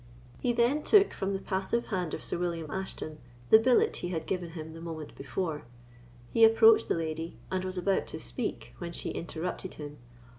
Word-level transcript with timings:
He 0.39 0.51
then 0.51 0.81
took 0.81 1.13
from 1.13 1.33
the 1.33 1.39
passive 1.39 1.89
hand 1.89 2.15
of 2.15 2.23
Sir 2.23 2.39
William 2.39 2.71
Ashton 2.71 3.19
the 3.51 3.59
billet 3.59 3.97
he 3.97 4.07
had 4.07 4.25
given 4.25 4.49
him 4.57 4.73
the 4.73 4.81
moment 4.81 5.13
before 5.15 5.63
he 6.31 6.43
approached 6.43 6.87
the 6.87 6.95
lady, 6.97 7.37
and 7.51 7.63
was 7.63 7.77
about 7.77 8.07
to 8.07 8.19
speak, 8.19 8.73
when 8.79 8.93
she 8.93 9.11
interrupted 9.11 9.75
him. 9.75 9.99